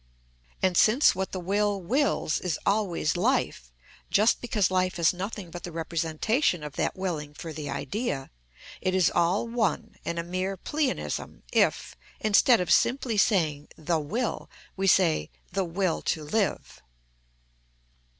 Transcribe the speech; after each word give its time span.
And 0.63 0.75
since 0.75 1.13
what 1.13 1.31
the 1.31 1.39
will 1.39 1.79
wills 1.79 2.39
is 2.39 2.57
always 2.65 3.15
life, 3.15 3.71
just 4.09 4.41
because 4.41 4.71
life 4.71 4.97
is 4.97 5.13
nothing 5.13 5.51
but 5.51 5.61
the 5.61 5.71
representation 5.71 6.63
of 6.63 6.75
that 6.77 6.95
willing 6.95 7.35
for 7.35 7.53
the 7.53 7.69
idea, 7.69 8.31
it 8.81 8.95
is 8.95 9.11
all 9.13 9.47
one 9.47 9.97
and 10.03 10.17
a 10.17 10.23
mere 10.23 10.57
pleonism 10.57 11.43
if, 11.53 11.95
instead 12.19 12.59
of 12.59 12.71
simply 12.71 13.15
saying 13.15 13.67
"the 13.77 13.99
will," 13.99 14.49
we 14.75 14.87
say 14.87 15.29
"the 15.51 15.65
will 15.65 16.01
to 16.01 16.23
live." 16.23 16.81